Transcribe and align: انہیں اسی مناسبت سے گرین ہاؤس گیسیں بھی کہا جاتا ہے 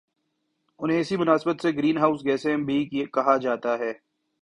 انہیں 0.79 0.99
اسی 0.99 1.17
مناسبت 1.17 1.61
سے 1.61 1.71
گرین 1.71 1.97
ہاؤس 1.97 2.25
گیسیں 2.25 2.55
بھی 2.57 2.83
کہا 3.05 3.37
جاتا 3.37 3.77
ہے 3.79 3.91